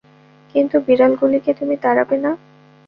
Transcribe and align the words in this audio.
কিন্তু 0.55 0.75
বিড়ালগুলিকে 0.79 1.51
তুমি 1.53 1.75
তাড়াবে 1.77 2.17
না। 2.17 2.31